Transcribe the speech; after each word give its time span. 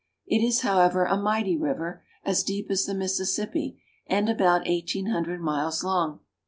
It 0.25 0.43
is, 0.43 0.61
however, 0.61 1.05
a 1.05 1.15
mighty 1.15 1.55
river, 1.55 2.03
as 2.25 2.41
deep 2.41 2.71
as 2.71 2.85
the 2.87 2.95
Mississippi, 2.95 3.83
and 4.07 4.29
about 4.29 4.65
eighteen 4.67 5.11
hundred 5.11 5.41
miles 5.41 5.83
long. 5.83 6.21